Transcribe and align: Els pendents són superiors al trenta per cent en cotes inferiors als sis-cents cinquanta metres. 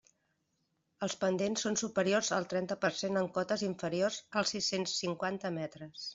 Els 1.07 1.15
pendents 1.23 1.65
són 1.67 1.77
superiors 1.81 2.31
al 2.39 2.47
trenta 2.55 2.79
per 2.87 2.91
cent 3.01 3.21
en 3.23 3.31
cotes 3.37 3.67
inferiors 3.69 4.19
als 4.43 4.57
sis-cents 4.57 4.99
cinquanta 5.05 5.55
metres. 5.61 6.09